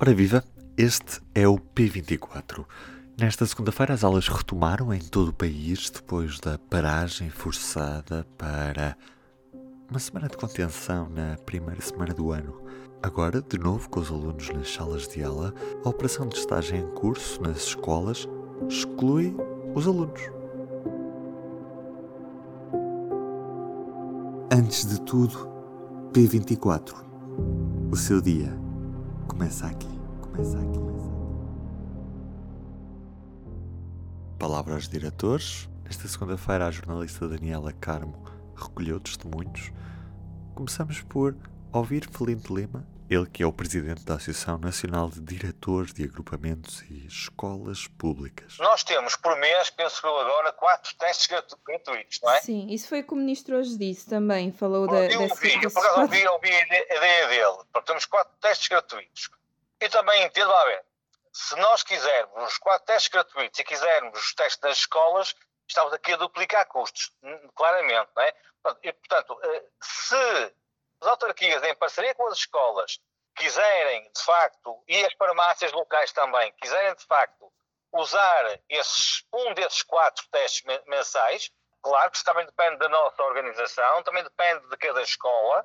Ora 0.00 0.14
viva, 0.14 0.44
este 0.76 1.20
é 1.34 1.48
o 1.48 1.58
P24. 1.58 2.64
Nesta 3.18 3.44
segunda-feira 3.44 3.94
as 3.94 4.04
aulas 4.04 4.28
retomaram 4.28 4.94
em 4.94 5.00
todo 5.00 5.30
o 5.30 5.32
país 5.32 5.90
depois 5.90 6.38
da 6.38 6.56
paragem 6.56 7.28
forçada 7.30 8.24
para 8.38 8.96
uma 9.90 9.98
semana 9.98 10.28
de 10.28 10.36
contenção 10.36 11.08
na 11.08 11.36
primeira 11.38 11.80
semana 11.80 12.14
do 12.14 12.30
ano. 12.30 12.62
Agora, 13.02 13.42
de 13.42 13.58
novo 13.58 13.90
com 13.90 13.98
os 13.98 14.08
alunos 14.08 14.48
nas 14.50 14.72
salas 14.72 15.08
de 15.08 15.20
aula, 15.20 15.52
a 15.84 15.88
operação 15.88 16.28
de 16.28 16.36
estágio 16.36 16.76
em 16.76 16.86
curso 16.94 17.42
nas 17.42 17.56
escolas 17.56 18.24
exclui 18.68 19.34
os 19.74 19.84
alunos. 19.84 20.20
Antes 24.52 24.86
de 24.86 25.00
tudo, 25.00 25.50
P24. 26.12 26.94
O 27.90 27.96
seu 27.96 28.20
dia 28.20 28.67
começa 29.38 29.68
aqui. 29.68 29.86
Começa 30.20 30.58
aqui. 30.58 30.80
Palavra 34.36 34.74
aos 34.74 34.88
diretores. 34.88 35.68
Esta 35.84 36.08
segunda-feira, 36.08 36.66
a 36.66 36.70
jornalista 36.72 37.28
Daniela 37.28 37.72
Carmo 37.72 38.20
recolheu 38.56 38.98
testemunhos. 38.98 39.72
Começamos 40.56 41.00
por 41.02 41.36
ouvir 41.72 42.08
Felipe 42.10 42.52
Lima, 42.52 42.84
ele 43.10 43.26
que 43.26 43.42
é 43.42 43.46
o 43.46 43.52
presidente 43.52 44.04
da 44.04 44.14
Associação 44.14 44.58
Nacional 44.58 45.08
de 45.08 45.20
Diretores 45.20 45.94
de 45.94 46.04
Agrupamentos 46.04 46.82
e 46.90 47.06
Escolas 47.06 47.86
Públicas. 47.86 48.58
Nós 48.58 48.84
temos 48.84 49.16
por 49.16 49.36
mês, 49.36 49.70
penso 49.70 50.06
eu 50.06 50.18
agora, 50.18 50.52
quatro 50.52 50.94
testes 50.96 51.26
gratuitos, 51.26 52.20
não 52.22 52.30
é? 52.32 52.40
Sim, 52.40 52.68
isso 52.68 52.88
foi 52.88 53.02
como 53.02 53.20
o 53.20 53.24
ministro 53.24 53.56
hoje 53.56 53.78
disse 53.78 54.08
também, 54.08 54.52
falou 54.52 54.86
da, 54.86 55.06
eu 55.06 55.22
ouvi, 55.22 55.54
eu 55.62 55.70
por 55.70 55.84
acaso 55.84 56.00
ouvi, 56.02 56.28
ouvi 56.28 56.50
a 56.52 56.96
ideia 56.96 57.28
dele. 57.28 57.64
Porque 57.72 57.86
temos 57.86 58.04
quatro 58.04 58.34
testes 58.40 58.68
gratuitos. 58.68 59.30
E 59.80 59.88
também 59.88 60.24
entendo, 60.24 60.50
lá 60.50 60.64
ver, 60.64 60.84
se 61.32 61.56
nós 61.56 61.82
quisermos 61.82 62.52
os 62.52 62.58
quatro 62.58 62.86
testes 62.86 63.10
gratuitos 63.10 63.58
e 63.58 63.64
quisermos 63.64 64.18
os 64.18 64.34
testes 64.34 64.60
das 64.60 64.78
escolas, 64.78 65.34
estamos 65.66 65.92
aqui 65.92 66.12
a 66.12 66.16
duplicar 66.16 66.66
custos, 66.66 67.12
hum, 67.22 67.48
claramente, 67.54 68.08
não 68.14 68.22
é? 68.22 68.34
Portanto, 68.62 68.84
E, 68.84 68.92
portanto, 68.92 69.40
eh, 69.44 69.64
se 69.80 70.52
as 71.00 71.08
autarquias, 71.08 71.62
em 71.64 71.74
parceria 71.74 72.14
com 72.14 72.26
as 72.28 72.38
escolas, 72.38 72.98
quiserem, 73.36 74.10
de 74.12 74.22
facto, 74.24 74.82
e 74.88 75.04
as 75.04 75.12
farmácias 75.14 75.72
locais 75.72 76.12
também, 76.12 76.52
quiserem, 76.60 76.94
de 76.94 77.04
facto, 77.04 77.52
usar 77.92 78.60
esses, 78.68 79.24
um 79.32 79.54
desses 79.54 79.82
quatro 79.82 80.26
testes 80.30 80.64
men- 80.64 80.82
mensais, 80.86 81.50
claro 81.80 82.10
que 82.10 82.16
isso 82.16 82.24
também 82.24 82.44
depende 82.44 82.78
da 82.78 82.88
nossa 82.88 83.22
organização, 83.22 84.02
também 84.02 84.24
depende 84.24 84.68
de 84.68 84.76
cada 84.76 85.02
escola, 85.02 85.64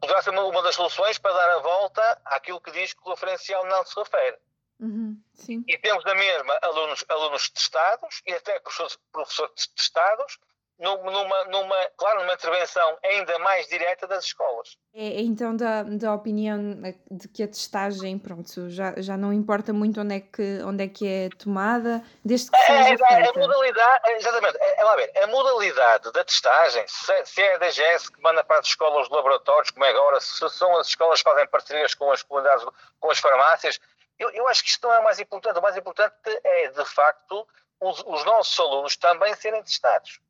poderá 0.00 0.22
ser 0.22 0.30
uma, 0.30 0.44
uma 0.44 0.62
das 0.62 0.74
soluções 0.74 1.18
para 1.18 1.32
dar 1.34 1.50
a 1.50 1.58
volta 1.58 2.22
àquilo 2.24 2.60
que 2.60 2.70
diz 2.70 2.92
que 2.94 3.00
o 3.04 3.10
referencial 3.10 3.64
não 3.66 3.84
se 3.84 3.98
refere. 3.98 4.38
Uhum. 4.80 5.22
E 5.68 5.78
temos 5.78 6.04
na 6.04 6.14
mesma 6.14 6.58
alunos, 6.62 7.04
alunos 7.08 7.50
testados 7.50 8.22
e 8.26 8.32
até 8.32 8.58
professores, 8.58 8.98
professores 9.12 9.66
testados, 9.68 10.38
numa, 10.78 11.44
numa, 11.44 11.76
claro, 11.96 12.20
numa 12.20 12.34
intervenção 12.34 12.98
ainda 13.04 13.38
mais 13.38 13.68
direta 13.68 14.06
das 14.06 14.24
escolas. 14.24 14.76
É, 14.94 15.06
é 15.06 15.20
então 15.20 15.56
da, 15.56 15.82
da 15.84 16.14
opinião 16.14 16.58
de 17.10 17.28
que 17.28 17.42
a 17.42 17.48
testagem, 17.48 18.18
pronto, 18.18 18.68
já, 18.68 18.94
já 18.96 19.16
não 19.16 19.32
importa 19.32 19.72
muito 19.72 20.00
onde 20.00 20.16
é 20.16 20.20
que, 20.20 20.60
onde 20.64 20.84
é, 20.84 20.88
que 20.88 21.06
é 21.06 21.28
tomada, 21.38 22.02
desde 22.24 22.50
que 22.50 22.56
É, 22.56 22.84
seja 22.84 23.04
é, 23.10 23.14
a 23.14 23.24
feita. 23.24 23.38
modalidade, 23.38 24.10
é, 24.10 24.16
exatamente, 24.16 24.56
é, 24.60 24.80
é 24.80 24.84
lá 24.84 24.96
ver, 24.96 25.12
a 25.22 25.26
modalidade 25.28 26.10
da 26.12 26.24
testagem, 26.24 26.84
se, 26.88 27.26
se 27.26 27.42
é 27.42 27.54
a 27.54 27.58
DGS 27.58 28.10
que 28.10 28.20
manda 28.20 28.42
para 28.42 28.58
as 28.58 28.66
escolas, 28.66 29.06
os 29.06 29.10
laboratórios, 29.10 29.70
como 29.70 29.84
é 29.84 29.90
agora, 29.90 30.20
se 30.20 30.48
são 30.50 30.76
as 30.78 30.88
escolas 30.88 31.22
que 31.22 31.30
fazem 31.30 31.46
parcerias 31.46 31.94
com 31.94 32.10
as 32.10 32.22
comunidades, 32.22 32.66
com 32.98 33.10
as 33.10 33.18
farmácias, 33.18 33.78
eu, 34.18 34.30
eu 34.30 34.46
acho 34.48 34.62
que 34.62 34.70
isto 34.70 34.86
não 34.86 34.94
é 34.94 35.00
o 35.00 35.04
mais 35.04 35.18
importante. 35.18 35.58
O 35.58 35.62
mais 35.62 35.76
importante 35.76 36.14
é, 36.44 36.68
de 36.68 36.84
facto, 36.84 37.46
os, 37.80 38.02
os 38.06 38.24
nossos 38.24 38.58
alunos 38.60 38.96
também 38.96 39.34
serem 39.34 39.62
testados. 39.62 40.20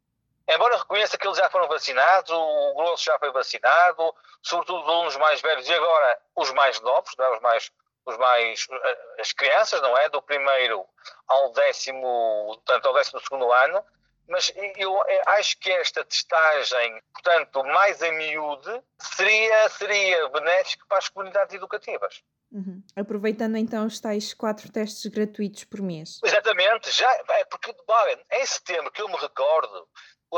Embora 0.48 0.74
eu 0.74 0.78
reconheça 0.78 1.16
que 1.16 1.26
eles 1.26 1.38
já 1.38 1.48
foram 1.50 1.68
vacinados, 1.68 2.30
o 2.30 2.74
grosso 2.74 3.04
já 3.04 3.18
foi 3.18 3.30
vacinado, 3.32 4.14
sobretudo 4.42 4.82
os 4.82 4.88
alunos 4.88 5.16
mais 5.16 5.40
velhos 5.40 5.68
e 5.68 5.72
agora 5.72 6.18
os 6.36 6.50
mais 6.52 6.80
novos, 6.80 7.14
é? 7.18 7.30
os 7.30 7.40
mais, 7.40 7.70
os 8.06 8.16
mais, 8.16 8.66
eh, 8.70 8.98
as 9.20 9.32
crianças, 9.32 9.80
não 9.80 9.96
é? 9.96 10.08
Do 10.08 10.20
primeiro 10.22 10.84
ao 11.28 11.52
décimo, 11.52 12.54
portanto, 12.54 12.86
ao 12.86 12.94
décimo 12.94 13.20
segundo 13.20 13.52
ano, 13.52 13.84
mas 14.28 14.52
eu 14.76 15.00
eh, 15.08 15.22
acho 15.26 15.58
que 15.58 15.70
esta 15.70 16.04
testagem, 16.04 17.02
portanto, 17.12 17.64
mais 17.64 18.02
a 18.02 18.10
miúde, 18.10 18.82
seria, 18.98 19.68
seria 19.68 20.28
benéfico 20.28 20.86
para 20.88 20.98
as 20.98 21.08
comunidades 21.08 21.54
educativas. 21.54 22.22
Uhum. 22.52 22.82
Aproveitando 22.94 23.56
então 23.56 23.86
os 23.86 23.98
tais 23.98 24.34
quatro 24.34 24.70
testes 24.70 25.10
gratuitos 25.10 25.64
por 25.64 25.80
mês. 25.80 26.20
Exatamente, 26.22 26.90
já, 26.90 27.10
é 27.30 27.44
porque, 27.46 27.74
olha, 27.88 28.20
em 28.30 28.46
setembro, 28.46 28.92
que 28.92 29.00
eu 29.00 29.08
me 29.08 29.16
recordo, 29.16 29.88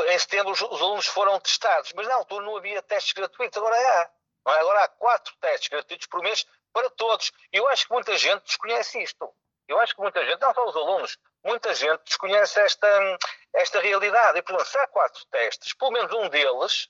em 0.03 0.19
setembro 0.19 0.51
os, 0.51 0.61
os 0.61 0.81
alunos 0.81 1.05
foram 1.05 1.39
testados, 1.39 1.93
mas 1.93 2.07
na 2.07 2.15
altura 2.15 2.45
não 2.45 2.57
havia 2.57 2.81
testes 2.81 3.13
gratuitos, 3.13 3.57
agora 3.57 3.75
há. 3.75 4.01
É? 4.01 4.59
Agora 4.59 4.83
há 4.83 4.87
quatro 4.87 5.33
testes 5.41 5.69
gratuitos 5.69 6.07
por 6.07 6.21
mês 6.21 6.45
para 6.71 6.89
todos. 6.91 7.31
E 7.51 7.57
eu 7.57 7.67
acho 7.69 7.87
que 7.87 7.93
muita 7.93 8.17
gente 8.17 8.43
desconhece 8.43 9.01
isto. 9.01 9.33
Eu 9.67 9.79
acho 9.79 9.95
que 9.95 10.01
muita 10.01 10.23
gente, 10.23 10.39
não 10.39 10.53
só 10.53 10.67
os 10.67 10.75
alunos, 10.75 11.17
muita 11.43 11.73
gente 11.73 12.03
desconhece 12.03 12.59
esta, 12.59 13.17
esta 13.53 13.79
realidade. 13.79 14.37
E, 14.37 14.41
portanto, 14.43 14.67
se 14.67 14.77
há 14.77 14.87
quatro 14.87 15.25
testes, 15.27 15.73
pelo 15.73 15.91
menos 15.91 16.13
um 16.13 16.29
deles 16.29 16.89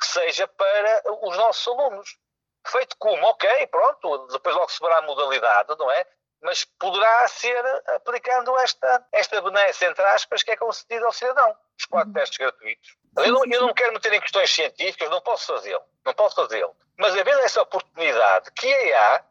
que 0.00 0.06
seja 0.06 0.46
para 0.48 1.02
os 1.22 1.36
nossos 1.36 1.66
alunos. 1.68 2.18
Feito 2.66 2.96
como, 2.98 3.26
ok, 3.26 3.66
pronto, 3.68 4.26
depois 4.28 4.54
logo 4.54 4.70
se 4.70 4.80
verá 4.80 4.98
a 4.98 5.02
modalidade, 5.02 5.74
não 5.78 5.90
é? 5.90 6.06
Mas 6.42 6.64
poderá 6.64 7.28
ser 7.28 7.62
aplicando 7.96 8.56
esta, 8.60 9.06
esta 9.12 9.40
benéfica, 9.42 9.86
entre 9.90 10.04
aspas, 10.04 10.42
que 10.42 10.50
é 10.52 10.56
concedida 10.56 11.04
ao 11.04 11.12
cidadão. 11.12 11.56
Os 11.78 11.84
quatro 11.84 12.08
Uhum. 12.08 12.14
testes 12.14 12.38
gratuitos. 12.38 12.96
Eu 13.18 13.32
não, 13.32 13.44
eu 13.44 13.60
não 13.62 13.74
quero 13.74 13.92
meter 13.92 14.12
em 14.14 14.20
questões 14.20 14.50
científicas, 14.54 15.10
não 15.10 15.20
posso 15.20 15.52
fazê-lo. 15.52 15.82
Não 16.04 16.14
posso 16.14 16.36
fazê-lo. 16.36 16.74
Mas 16.96 17.16
havendo 17.16 17.40
essa 17.40 17.60
oportunidade 17.62 18.50
que 18.52 18.72
aí 18.72 18.92
há, 18.92 19.24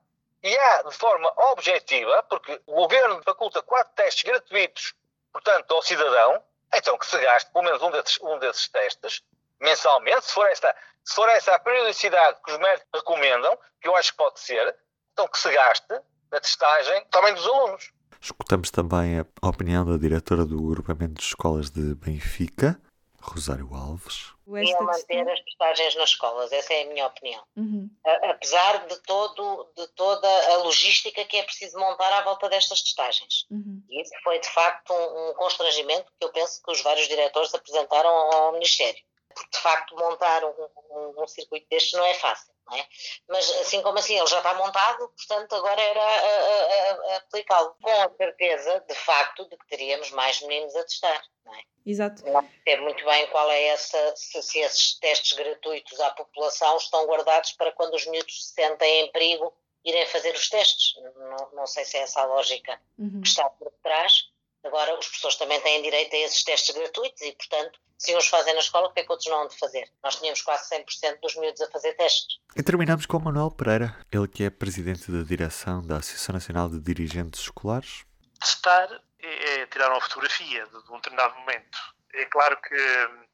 e 0.43 0.57
há 0.57 0.83
de 0.83 0.95
forma 0.95 1.31
objetiva, 1.51 2.23
porque 2.23 2.61
o 2.67 2.75
governo 2.75 3.21
faculta 3.23 3.61
quatro 3.63 3.93
testes 3.95 4.23
gratuitos, 4.23 4.93
portanto, 5.31 5.73
ao 5.73 5.81
cidadão, 5.81 6.43
então 6.73 6.97
que 6.97 7.05
se 7.05 7.17
gaste 7.19 7.51
pelo 7.51 7.65
menos 7.65 7.81
um 7.81 7.91
desses, 7.91 8.19
um 8.21 8.37
desses 8.39 8.67
testes 8.69 9.23
mensalmente, 9.59 10.25
se 10.25 10.33
for, 10.33 10.47
esta, 10.47 10.75
se 11.03 11.15
for 11.15 11.27
essa 11.29 11.55
a 11.55 11.59
periodicidade 11.59 12.39
que 12.45 12.51
os 12.51 12.57
médicos 12.59 12.87
recomendam, 12.93 13.57
que 13.81 13.87
eu 13.87 13.95
acho 13.95 14.11
que 14.11 14.17
pode 14.17 14.39
ser, 14.39 14.75
então 15.13 15.27
que 15.27 15.37
se 15.37 15.51
gaste 15.51 15.99
na 16.31 16.39
testagem 16.39 17.05
também 17.11 17.33
dos 17.33 17.45
alunos. 17.45 17.91
Escutamos 18.21 18.69
também 18.69 19.19
a 19.19 19.47
opinião 19.47 19.85
da 19.85 19.97
diretora 19.97 20.45
do 20.45 20.57
agrupamento 20.57 21.13
de 21.13 21.23
escolas 21.23 21.69
de 21.69 21.95
Benfica, 21.95 22.79
Rosário 23.21 23.73
Alves. 23.73 24.33
Deviam 24.45 24.81
manter 24.83 25.29
as 25.29 25.39
testagens 25.41 25.95
nas 25.95 26.09
escolas, 26.09 26.51
essa 26.51 26.73
é 26.73 26.83
a 26.83 26.87
minha 26.87 27.05
opinião. 27.05 27.43
Uhum. 27.55 27.89
A- 28.05 28.31
Apesar 28.31 28.87
de, 28.87 28.97
todo, 29.03 29.71
de 29.77 29.87
toda 29.89 30.27
a 30.53 30.57
logística 30.63 31.23
que 31.23 31.37
é 31.37 31.43
preciso 31.43 31.77
montar 31.77 32.11
à 32.11 32.23
volta 32.23 32.49
destas 32.49 32.81
testagens. 32.81 33.45
Uhum. 33.51 33.81
E 33.89 34.01
isso 34.01 34.11
foi, 34.23 34.39
de 34.39 34.49
facto, 34.49 34.91
um, 34.91 35.29
um 35.29 35.33
constrangimento 35.35 36.11
que 36.19 36.25
eu 36.25 36.31
penso 36.31 36.61
que 36.63 36.71
os 36.71 36.81
vários 36.81 37.07
diretores 37.07 37.53
apresentaram 37.53 38.09
ao 38.09 38.53
Ministério. 38.53 38.99
Porque, 39.33 39.49
de 39.51 39.61
facto, 39.61 39.95
montar 39.95 40.43
um, 40.43 40.49
um, 40.91 41.23
um 41.23 41.27
circuito 41.27 41.67
destes 41.69 41.93
não 41.93 42.03
é 42.05 42.15
fácil. 42.15 42.51
É? 42.75 42.85
Mas, 43.27 43.49
assim 43.61 43.81
como 43.81 43.97
assim, 43.99 44.17
ele 44.17 44.27
já 44.27 44.37
está 44.37 44.53
montado, 44.53 45.09
portanto, 45.09 45.55
agora 45.55 45.81
era 45.81 47.17
aplicá-lo. 47.17 47.75
Com 47.81 47.89
a 48.01 48.09
certeza, 48.15 48.83
de 48.87 48.95
facto, 48.95 49.47
de 49.49 49.57
que 49.57 49.67
teríamos 49.67 50.11
mais 50.11 50.41
meninos 50.41 50.75
a 50.75 50.83
testar. 50.83 51.21
Não 51.45 51.55
é? 51.55 51.63
Exato. 51.85 52.23
não 52.29 52.43
percebo 52.45 52.83
muito 52.83 53.03
bem 53.05 53.27
qual 53.27 53.49
é 53.49 53.63
essa, 53.67 54.15
se, 54.15 54.41
se 54.43 54.59
esses 54.59 54.99
testes 54.99 55.33
gratuitos 55.33 55.99
à 55.99 56.11
população 56.11 56.77
estão 56.77 57.05
guardados 57.07 57.53
para 57.53 57.71
quando 57.71 57.95
os 57.95 58.05
miúdos 58.05 58.47
se 58.47 58.53
sentem 58.53 59.05
em 59.05 59.11
perigo 59.11 59.51
irem 59.83 60.05
fazer 60.05 60.35
os 60.35 60.49
testes. 60.49 60.93
Não, 61.15 61.51
não 61.53 61.65
sei 61.67 61.85
se 61.85 61.97
é 61.97 62.01
essa 62.01 62.21
a 62.21 62.25
lógica 62.25 62.79
Uhum. 62.99 63.21
que 63.21 63.27
está 63.27 63.49
por 63.49 63.71
trás. 63.81 64.25
Agora, 64.69 64.93
os 64.99 65.07
professores 65.07 65.35
também 65.35 65.59
têm 65.61 65.81
direito 65.81 66.15
a 66.15 66.19
esses 66.19 66.43
testes 66.43 66.75
gratuitos 66.75 67.19
e, 67.23 67.31
portanto, 67.31 67.79
se 67.97 68.15
uns 68.15 68.27
fazem 68.27 68.53
na 68.53 68.59
escola, 68.59 68.87
porque 68.87 68.99
é 68.99 69.03
que 69.03 69.11
outros 69.11 69.27
não 69.27 69.41
hão 69.41 69.47
de 69.47 69.57
fazer? 69.57 69.91
Nós 70.03 70.17
tínhamos 70.17 70.43
quase 70.43 70.69
100% 70.69 71.19
dos 71.21 71.35
miúdos 71.37 71.59
a 71.61 71.71
fazer 71.71 71.93
testes. 71.93 72.37
E 72.55 72.61
terminamos 72.61 73.07
com 73.07 73.17
o 73.17 73.19
Manuel 73.19 73.49
Pereira, 73.49 73.97
ele 74.11 74.27
que 74.27 74.43
é 74.43 74.51
presidente 74.51 75.11
da 75.11 75.23
direção 75.23 75.81
da 75.81 75.97
Associação 75.97 76.33
Nacional 76.33 76.69
de 76.69 76.79
Dirigentes 76.79 77.41
Escolares. 77.41 78.05
testar 78.39 79.01
é, 79.19 79.61
é 79.61 79.65
tirar 79.65 79.89
uma 79.89 80.01
fotografia 80.01 80.67
de, 80.67 80.83
de 80.83 80.91
um 80.91 80.97
determinado 80.97 81.35
momento. 81.39 81.79
É 82.13 82.25
claro 82.25 82.55
que 82.61 82.75
hum, 82.75 83.25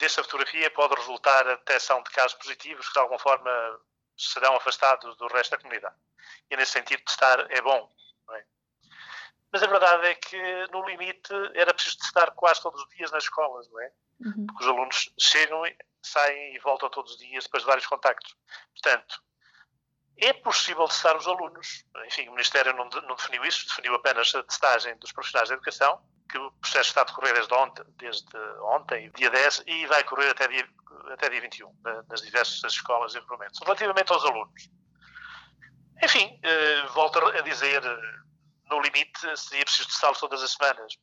dessa 0.00 0.24
fotografia 0.24 0.68
pode 0.72 0.96
resultar 0.96 1.46
a 1.46 1.54
detecção 1.54 2.02
de 2.02 2.10
casos 2.10 2.36
positivos 2.36 2.88
que 2.88 2.94
de 2.94 2.98
alguma 2.98 3.20
forma 3.20 3.80
serão 4.16 4.56
afastados 4.56 5.16
do 5.18 5.28
resto 5.28 5.52
da 5.52 5.58
comunidade. 5.58 5.94
E 6.50 6.56
nesse 6.56 6.72
sentido 6.72 7.04
testar 7.04 7.46
é 7.48 7.62
bom. 7.62 7.88
Mas 9.52 9.62
a 9.62 9.66
verdade 9.66 10.06
é 10.06 10.14
que 10.14 10.66
no 10.72 10.86
limite 10.86 11.32
era 11.54 11.72
preciso 11.72 11.98
testar 11.98 12.30
quase 12.32 12.62
todos 12.62 12.82
os 12.82 12.88
dias 12.90 13.10
nas 13.10 13.24
escolas, 13.24 13.68
não 13.70 13.80
é? 13.80 13.92
Uhum. 14.20 14.46
Porque 14.46 14.64
os 14.64 14.68
alunos 14.68 15.14
chegam, 15.18 15.62
saem 16.02 16.54
e 16.54 16.58
voltam 16.58 16.90
todos 16.90 17.12
os 17.12 17.18
dias 17.18 17.44
depois 17.44 17.62
de 17.62 17.66
vários 17.66 17.86
contactos. 17.86 18.34
Portanto, 18.72 19.22
é 20.18 20.32
possível 20.32 20.86
testar 20.88 21.16
os 21.16 21.26
alunos. 21.26 21.84
Enfim, 22.06 22.28
o 22.28 22.32
Ministério 22.32 22.74
não, 22.74 22.88
não 22.88 23.14
definiu 23.14 23.44
isso, 23.44 23.66
definiu 23.68 23.94
apenas 23.94 24.34
a 24.34 24.42
testagem 24.42 24.96
dos 24.98 25.12
profissionais 25.12 25.48
da 25.48 25.54
educação, 25.54 26.00
que 26.28 26.36
o 26.36 26.50
processo 26.52 26.90
está 26.90 27.00
a 27.02 27.04
decorrer 27.04 27.34
desde 27.34 27.54
ontem, 27.54 27.84
desde 27.96 28.36
ontem, 28.62 29.10
dia 29.12 29.30
10, 29.30 29.64
e 29.66 29.86
vai 29.86 30.04
correr 30.04 30.30
até 30.30 30.46
dia, 30.48 30.68
até 31.10 31.30
dia 31.30 31.40
21, 31.40 31.74
nas 32.08 32.20
diversas 32.20 32.72
escolas 32.72 33.14
e 33.14 33.18
agrupamentos. 33.18 33.60
Relativamente 33.64 34.12
aos 34.12 34.24
alunos, 34.24 34.68
enfim, 36.02 36.38
eh, 36.42 36.86
volto 36.94 37.18
a 37.18 37.40
dizer, 37.40 37.82
no 38.78 38.84
limite 38.84 39.36
seria 39.36 39.64
preciso 39.64 39.88
testá-los 39.88 40.20
todas 40.20 40.42
as 40.42 40.52
semanas. 40.52 40.96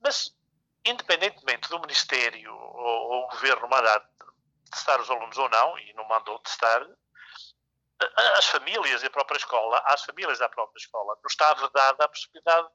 Mas, 0.00 0.34
independentemente 0.84 1.68
do 1.68 1.80
Ministério 1.80 2.54
ou, 2.54 3.10
ou 3.10 3.24
o 3.24 3.28
Governo 3.28 3.68
mandar 3.68 4.08
testar 4.70 5.00
os 5.00 5.10
alunos 5.10 5.36
ou 5.38 5.48
não, 5.48 5.78
e 5.78 5.92
não 5.94 6.04
mandou 6.04 6.38
testar, 6.40 6.86
as 8.36 8.46
famílias 8.46 9.02
e 9.02 9.06
a 9.06 9.10
própria 9.10 9.38
escola, 9.38 9.82
às 9.86 10.04
famílias 10.04 10.38
da 10.38 10.48
própria 10.48 10.78
escola, 10.78 11.14
não 11.16 11.28
estava 11.28 11.68
dada 11.70 12.04
a 12.04 12.08
possibilidade 12.08 12.68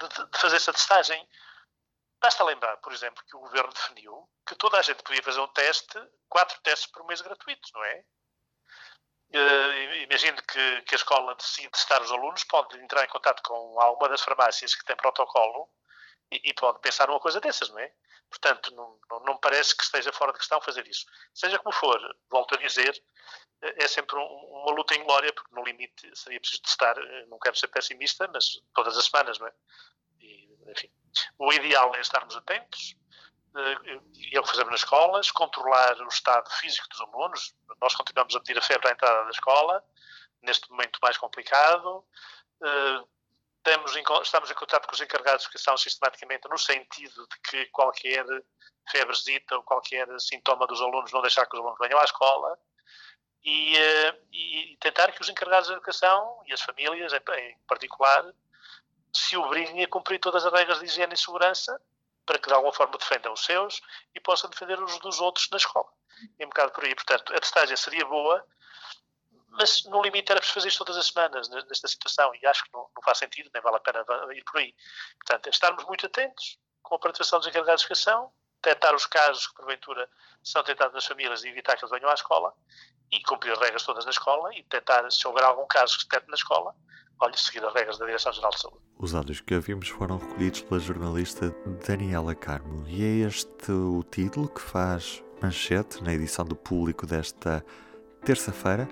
de, 0.00 0.08
de, 0.08 0.30
de 0.30 0.38
fazer 0.38 0.56
essa 0.56 0.72
testagem. 0.72 1.28
Basta 2.20 2.44
lembrar, 2.44 2.76
por 2.78 2.92
exemplo, 2.92 3.24
que 3.24 3.36
o 3.36 3.40
governo 3.40 3.72
definiu 3.72 4.28
que 4.46 4.56
toda 4.56 4.78
a 4.78 4.82
gente 4.82 5.02
podia 5.02 5.22
fazer 5.22 5.40
um 5.40 5.48
teste, 5.48 5.98
quatro 6.28 6.60
testes 6.62 6.90
por 6.90 7.06
mês 7.06 7.20
gratuitos, 7.20 7.70
não 7.72 7.84
é? 7.84 8.04
Imagino 10.18 10.42
que, 10.42 10.82
que, 10.82 10.94
a 10.94 10.98
escola 10.98 11.34
decide 11.36 11.70
testar 11.70 12.02
os 12.02 12.10
alunos, 12.10 12.42
pode 12.42 12.76
entrar 12.80 13.04
em 13.04 13.08
contato 13.08 13.40
com 13.40 13.80
alguma 13.80 14.08
das 14.08 14.20
farmácias 14.20 14.74
que 14.74 14.84
tem 14.84 14.96
protocolo 14.96 15.70
e, 16.28 16.50
e 16.50 16.54
pode 16.54 16.80
pensar 16.80 17.06
numa 17.06 17.20
coisa 17.20 17.40
dessas, 17.40 17.68
não 17.70 17.78
é? 17.78 17.92
Portanto, 18.28 18.74
não, 18.74 18.98
não, 19.08 19.20
não, 19.20 19.36
parece 19.38 19.76
que 19.76 19.84
esteja 19.84 20.12
fora 20.12 20.32
de 20.32 20.38
questão 20.38 20.60
fazer 20.60 20.84
isso. 20.88 21.06
Seja 21.32 21.56
como 21.60 21.72
for, 21.72 22.00
volto 22.28 22.56
a 22.56 22.58
dizer, 22.58 23.00
é 23.62 23.86
sempre 23.86 24.16
um, 24.16 24.24
uma 24.24 24.72
luta 24.72 24.96
em 24.96 25.04
glória, 25.04 25.32
porque 25.32 25.54
no 25.54 25.62
limite 25.62 26.10
seria 26.16 26.40
preciso 26.40 26.62
testar, 26.62 26.96
não 27.28 27.38
quero 27.38 27.54
ser 27.54 27.68
pessimista, 27.68 28.28
mas 28.32 28.60
todas 28.74 28.98
as 28.98 29.04
semanas, 29.04 29.38
não 29.38 29.46
é? 29.46 29.52
E, 30.18 30.58
enfim, 30.66 30.90
o 31.38 31.52
ideal 31.52 31.94
é 31.94 32.00
estarmos 32.00 32.36
atentos, 32.36 32.96
e 34.14 34.36
é 34.36 34.40
o 34.40 34.42
que 34.42 34.50
fazemos 34.50 34.70
nas 34.70 34.80
escolas, 34.80 35.30
controlar 35.30 36.00
o 36.00 36.08
estado 36.08 36.48
físico 36.52 36.88
dos 36.88 37.00
alunos. 37.00 37.54
Nós 37.80 37.94
continuamos 37.94 38.34
a 38.36 38.40
pedir 38.40 38.58
a 38.58 38.62
febre 38.62 38.88
à 38.88 38.92
entrada 38.92 39.24
da 39.24 39.30
escola, 39.30 39.84
neste 40.42 40.70
momento 40.70 40.98
mais 41.02 41.16
complicado. 41.18 42.04
Eh, 42.62 43.04
estamos 43.66 43.96
em 43.96 44.54
contato 44.54 44.86
com 44.86 44.94
os 44.94 45.00
encarregados 45.00 45.42
de 45.42 45.48
educação 45.48 45.76
sistematicamente 45.76 46.48
no 46.48 46.58
sentido 46.58 47.26
de 47.26 47.40
que 47.50 47.66
qualquer 47.66 48.24
febrezita 48.90 49.56
ou 49.56 49.62
qualquer 49.62 50.06
sintoma 50.20 50.66
dos 50.66 50.80
alunos 50.80 51.12
não 51.12 51.20
deixar 51.20 51.44
que 51.46 51.54
os 51.54 51.60
alunos 51.60 51.78
venham 51.78 51.98
à 51.98 52.04
escola 52.04 52.58
e, 53.42 53.76
eh, 53.76 54.20
e 54.32 54.78
tentar 54.80 55.12
que 55.12 55.20
os 55.20 55.28
encarregados 55.28 55.68
de 55.68 55.74
educação 55.74 56.42
e 56.46 56.52
as 56.52 56.62
famílias 56.62 57.12
em 57.12 57.58
particular 57.66 58.32
se 59.12 59.36
obriguem 59.36 59.82
a 59.82 59.88
cumprir 59.88 60.20
todas 60.20 60.46
as 60.46 60.52
regras 60.52 60.78
de 60.78 60.86
higiene 60.86 61.14
e 61.14 61.18
segurança 61.18 61.80
para 62.28 62.38
que 62.38 62.46
de 62.46 62.52
alguma 62.52 62.74
forma 62.74 62.98
defendam 62.98 63.32
os 63.32 63.42
seus 63.42 63.80
e 64.14 64.20
possam 64.20 64.50
defender 64.50 64.78
os 64.78 64.98
dos 64.98 65.18
outros 65.18 65.48
na 65.50 65.56
escola. 65.56 65.88
É 66.38 66.44
um 66.44 66.50
bocado 66.50 66.72
por 66.72 66.84
aí. 66.84 66.94
Portanto, 66.94 67.34
a 67.34 67.40
testagem 67.40 67.74
seria 67.74 68.04
boa, 68.04 68.44
mas 69.52 69.84
no 69.86 70.02
limite 70.02 70.30
era 70.30 70.38
preciso 70.38 70.56
fazer 70.56 70.68
isto 70.68 70.84
todas 70.84 70.98
as 70.98 71.06
semanas 71.06 71.48
nesta 71.48 71.88
situação 71.88 72.30
e 72.34 72.46
acho 72.46 72.64
que 72.64 72.72
não, 72.74 72.86
não, 72.94 73.02
faz 73.02 73.16
sentido, 73.16 73.50
nem 73.54 73.62
vale 73.62 73.76
a 73.76 73.80
pena 73.80 74.04
ir 74.34 74.44
por 74.44 74.58
aí. 74.58 74.74
Portanto, 75.20 75.46
é 75.46 75.50
estarmos 75.50 75.84
muito 75.86 76.04
atentos 76.04 76.58
com 76.82 76.96
a 76.96 76.98
participação 76.98 77.38
dos 77.38 77.48
encarregados 77.48 77.80
de 77.80 77.86
educação, 77.86 78.30
detectar 78.62 78.94
os 78.94 79.06
casos 79.06 79.46
que 79.46 79.54
porventura 79.54 80.06
são 80.44 80.62
tentados 80.62 80.92
nas 80.92 81.06
famílias 81.06 81.42
e 81.44 81.48
evitar 81.48 81.78
que 81.78 81.84
eles 81.84 81.90
venham 81.90 82.10
à 82.10 82.14
escola 82.14 82.52
e 83.10 83.22
cumprir 83.22 83.52
as 83.52 83.58
regras 83.58 83.84
todas 83.84 84.04
na 84.04 84.10
escola 84.10 84.54
e 84.54 84.62
tentar, 84.64 85.10
se 85.10 85.26
houver 85.26 85.44
algum 85.44 85.66
caso 85.66 85.94
que 85.94 86.02
se 86.02 86.08
detecte 86.08 86.28
na 86.28 86.36
escola, 86.36 86.76
olha, 87.20 87.36
seguir 87.36 87.64
as 87.64 87.74
regras 87.74 87.98
da 87.98 88.06
Direção-Geral 88.06 88.50
de 88.50 88.60
Saúde. 88.60 88.78
Os 88.98 89.14
áudios 89.14 89.40
que 89.40 89.54
ouvimos 89.54 89.88
foram 89.88 90.18
recolhidos 90.18 90.62
pela 90.62 90.80
jornalista 90.80 91.54
Daniela 91.86 92.34
Carmo 92.34 92.84
e 92.86 93.04
é 93.04 93.26
este 93.26 93.70
o 93.70 94.04
título 94.10 94.48
que 94.48 94.60
faz 94.60 95.22
manchete 95.40 96.02
na 96.02 96.12
edição 96.12 96.44
do 96.44 96.56
público 96.56 97.06
desta 97.06 97.64
terça-feira. 98.24 98.88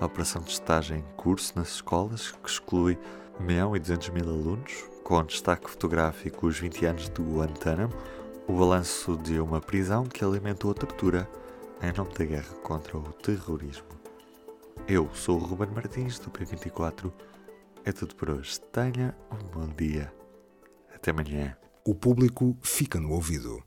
A 0.00 0.06
operação 0.06 0.42
de 0.42 0.50
estágio 0.50 0.96
em 0.96 1.02
curso 1.16 1.52
nas 1.54 1.74
escolas, 1.74 2.32
que 2.32 2.48
exclui 2.48 2.98
1 3.38 3.44
milhão 3.44 3.76
e 3.76 3.78
200 3.78 4.08
mil 4.08 4.24
alunos, 4.24 4.84
com 5.04 5.22
destaque 5.22 5.70
fotográfico 5.70 6.46
os 6.46 6.58
20 6.58 6.86
anos 6.86 7.08
do 7.10 7.22
Guantánamo, 7.22 7.94
o 8.48 8.52
balanço 8.54 9.16
de 9.18 9.38
uma 9.38 9.60
prisão 9.60 10.04
que 10.04 10.24
alimentou 10.24 10.70
a 10.70 10.74
tortura 10.74 11.28
em 11.80 11.92
nome 11.92 12.12
da 12.14 12.24
guerra 12.24 12.54
contra 12.62 12.96
o 12.96 13.12
terrorismo. 13.12 13.86
Eu 14.88 15.08
sou 15.14 15.36
o 15.36 15.44
Ruben 15.44 15.70
Martins, 15.70 16.18
do 16.18 16.30
P24 16.30 17.12
é 17.84 17.92
tudo 17.92 18.14
por 18.14 18.30
hoje. 18.30 18.60
Tenha 18.72 19.14
um 19.30 19.44
bom 19.48 19.68
dia. 19.68 20.12
Até 20.94 21.10
amanhã. 21.10 21.56
O 21.84 21.94
público 21.94 22.56
fica 22.62 23.00
no 23.00 23.10
ouvido. 23.10 23.60